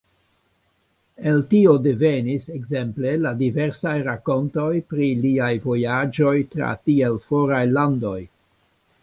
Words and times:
El 1.31 1.43
tio 1.51 1.73
devenis, 1.87 2.47
ekzemple, 2.55 3.11
la 3.25 3.33
diversaj 3.43 3.93
rakontoj 4.09 4.73
pri 4.95 5.11
liaj 5.27 5.53
vojaĝoj 5.69 6.35
tra 6.57 6.73
tiel 6.91 7.23
foraj 7.29 7.63
landoj. 7.77 8.19